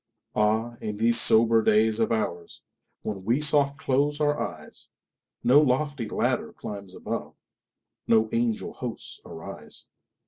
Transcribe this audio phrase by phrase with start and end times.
[0.35, 2.59] Ah, in these sober days of oursWhen
[3.21, 4.87] we soft close our eyes,
[5.43, 7.35] No lofty ladder climbs above,
[8.07, 9.85] No angel hosts arise.